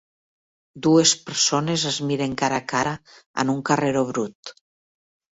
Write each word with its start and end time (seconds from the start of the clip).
Dues 0.85 1.09
persones 1.25 1.83
es 1.91 1.99
miren 2.11 2.33
cara 2.43 2.57
a 2.61 2.65
cara 2.73 2.93
en 3.43 3.51
un 3.53 3.61
carreró 3.71 4.03
brut. 4.09 4.53